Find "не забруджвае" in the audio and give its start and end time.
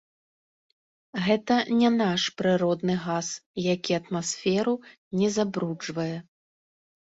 5.21-6.11